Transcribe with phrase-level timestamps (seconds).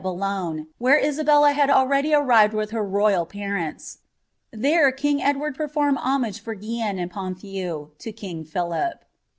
[0.01, 3.97] I Boulogne, where Isabella had already arrifed with het myil nifiili
[4.51, 9.05] There king Edward performed homage for Guieniie and PoaUuey,W Itiiig Philip.